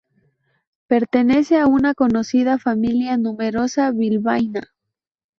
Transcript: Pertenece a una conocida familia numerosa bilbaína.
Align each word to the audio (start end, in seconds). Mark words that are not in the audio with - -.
Pertenece 0.87 1.59
a 1.59 1.67
una 1.67 1.93
conocida 1.93 2.57
familia 2.57 3.17
numerosa 3.17 3.91
bilbaína. 3.91 4.73